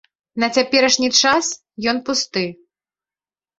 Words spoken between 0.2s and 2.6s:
На цяперашні час ён пусты.